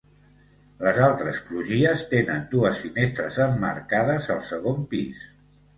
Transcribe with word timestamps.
Les 0.85 1.01
altres 1.07 1.41
crugies 1.49 2.05
tenen 2.15 2.49
dues 2.57 2.83
finestres 2.87 3.41
emmarcades 3.49 4.35
al 4.39 4.45
segon 4.53 4.87
pis. 4.95 5.27